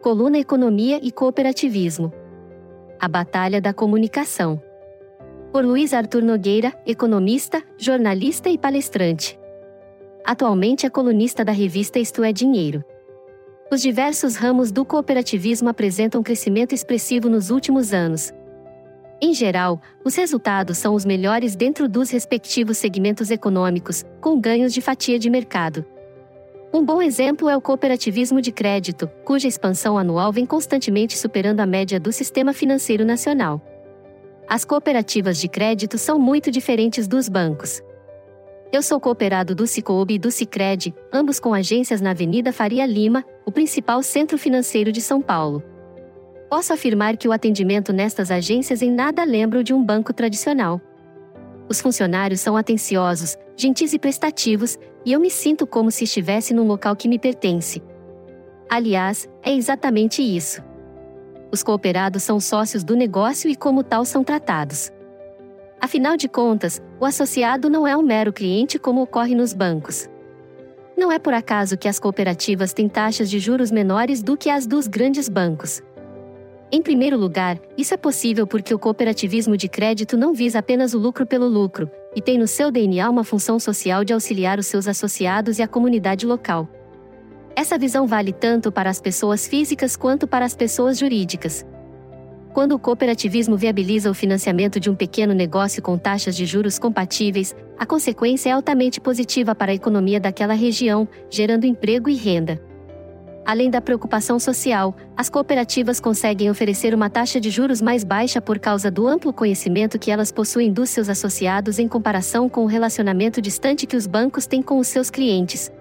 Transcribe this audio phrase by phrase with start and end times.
[0.00, 2.12] Coluna Economia e Cooperativismo.
[3.00, 4.62] A Batalha da Comunicação.
[5.50, 9.36] Por Luiz Arthur Nogueira, economista, jornalista e palestrante.
[10.24, 12.84] Atualmente é colunista da revista Isto é Dinheiro.
[13.72, 18.32] Os diversos ramos do cooperativismo apresentam crescimento expressivo nos últimos anos.
[19.20, 24.80] Em geral, os resultados são os melhores dentro dos respectivos segmentos econômicos, com ganhos de
[24.80, 25.84] fatia de mercado.
[26.72, 31.66] Um bom exemplo é o cooperativismo de crédito, cuja expansão anual vem constantemente superando a
[31.66, 33.60] média do sistema financeiro nacional.
[34.46, 37.82] As cooperativas de crédito são muito diferentes dos bancos.
[38.70, 43.24] Eu sou cooperado do Cicobi e do Cicred, ambos com agências na Avenida Faria Lima,
[43.46, 45.62] o principal centro financeiro de São Paulo.
[46.50, 50.82] Posso afirmar que o atendimento nestas agências em nada lembra o de um banco tradicional.
[51.68, 56.66] Os funcionários são atenciosos, gentis e prestativos, e eu me sinto como se estivesse num
[56.66, 57.82] local que me pertence.
[58.70, 60.62] Aliás, é exatamente isso.
[61.50, 64.90] Os cooperados são sócios do negócio e, como tal, são tratados.
[65.80, 70.08] Afinal de contas, o associado não é um mero cliente como ocorre nos bancos.
[70.96, 74.66] Não é por acaso que as cooperativas têm taxas de juros menores do que as
[74.66, 75.80] dos grandes bancos.
[76.70, 80.98] Em primeiro lugar, isso é possível porque o cooperativismo de crédito não visa apenas o
[80.98, 84.86] lucro pelo lucro, e tem no seu DNA uma função social de auxiliar os seus
[84.86, 86.68] associados e a comunidade local.
[87.56, 91.64] Essa visão vale tanto para as pessoas físicas quanto para as pessoas jurídicas.
[92.52, 97.56] Quando o cooperativismo viabiliza o financiamento de um pequeno negócio com taxas de juros compatíveis,
[97.78, 102.67] a consequência é altamente positiva para a economia daquela região, gerando emprego e renda.
[103.48, 108.58] Além da preocupação social, as cooperativas conseguem oferecer uma taxa de juros mais baixa por
[108.58, 113.40] causa do amplo conhecimento que elas possuem dos seus associados em comparação com o relacionamento
[113.40, 115.72] distante que os bancos têm com os seus clientes.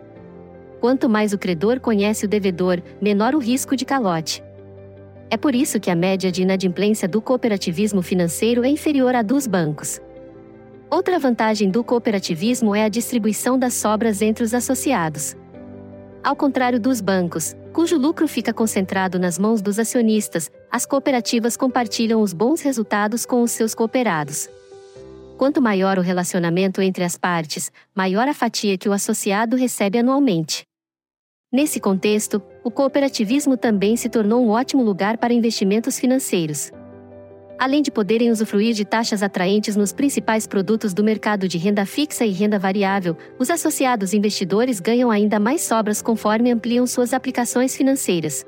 [0.80, 4.42] Quanto mais o credor conhece o devedor, menor o risco de calote.
[5.30, 9.46] É por isso que a média de inadimplência do cooperativismo financeiro é inferior à dos
[9.46, 10.00] bancos.
[10.90, 15.36] Outra vantagem do cooperativismo é a distribuição das sobras entre os associados.
[16.28, 22.22] Ao contrário dos bancos, cujo lucro fica concentrado nas mãos dos acionistas, as cooperativas compartilham
[22.22, 24.50] os bons resultados com os seus cooperados.
[25.38, 30.66] Quanto maior o relacionamento entre as partes, maior a fatia que o associado recebe anualmente.
[31.50, 36.74] Nesse contexto, o cooperativismo também se tornou um ótimo lugar para investimentos financeiros.
[37.60, 42.24] Além de poderem usufruir de taxas atraentes nos principais produtos do mercado de renda fixa
[42.24, 48.46] e renda variável, os associados investidores ganham ainda mais sobras conforme ampliam suas aplicações financeiras.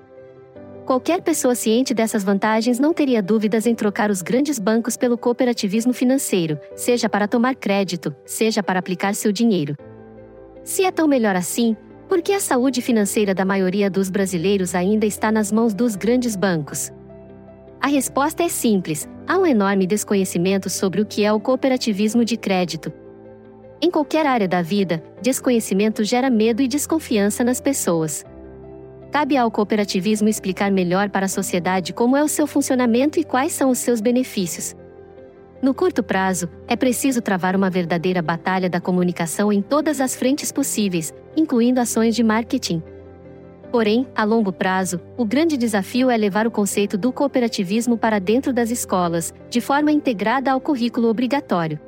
[0.86, 5.94] Qualquer pessoa ciente dessas vantagens não teria dúvidas em trocar os grandes bancos pelo cooperativismo
[5.94, 9.76] financeiro, seja para tomar crédito, seja para aplicar seu dinheiro.
[10.64, 11.76] Se é tão melhor assim,
[12.08, 16.36] por que a saúde financeira da maioria dos brasileiros ainda está nas mãos dos grandes
[16.36, 16.92] bancos?
[17.82, 22.36] A resposta é simples: há um enorme desconhecimento sobre o que é o cooperativismo de
[22.36, 22.92] crédito.
[23.82, 28.26] Em qualquer área da vida, desconhecimento gera medo e desconfiança nas pessoas.
[29.12, 33.54] Cabe ao cooperativismo explicar melhor para a sociedade como é o seu funcionamento e quais
[33.54, 34.76] são os seus benefícios.
[35.62, 40.52] No curto prazo, é preciso travar uma verdadeira batalha da comunicação em todas as frentes
[40.52, 42.84] possíveis, incluindo ações de marketing.
[43.72, 48.52] Porém, a longo prazo, o grande desafio é levar o conceito do cooperativismo para dentro
[48.52, 51.80] das escolas, de forma integrada ao currículo obrigatório.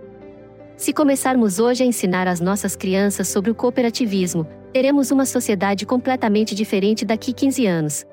[0.78, 6.53] Se começarmos hoje a ensinar às nossas crianças sobre o cooperativismo, teremos uma sociedade completamente
[6.53, 8.06] diferente daqui 15 anos.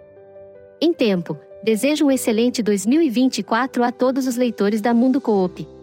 [0.81, 5.78] Em tempo, desejo um excelente 2024 a todos os leitores da Mundo Coop.